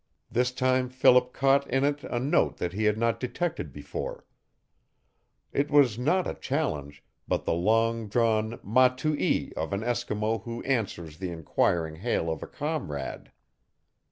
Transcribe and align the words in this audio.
This 0.31 0.49
time 0.51 0.89
Philip 0.89 1.31
caught 1.31 1.69
in 1.69 1.83
it 1.83 2.03
a 2.05 2.19
note 2.19 2.57
that 2.57 2.73
he 2.73 2.85
had 2.85 2.97
not 2.97 3.19
detected 3.19 3.71
before. 3.71 4.25
It 5.53 5.69
was 5.69 5.99
not 5.99 6.25
a 6.25 6.33
challenge 6.33 7.03
but 7.27 7.45
the 7.45 7.53
long 7.53 8.07
drawn 8.07 8.59
ma 8.63 8.87
too 8.87 9.15
ee 9.15 9.51
of 9.55 9.73
an 9.73 9.81
Eskimo 9.81 10.41
who 10.41 10.63
answers 10.63 11.19
the 11.19 11.29
inquiring 11.29 11.97
hail 11.97 12.31
of 12.31 12.41
a 12.41 12.47
comrade. 12.47 13.31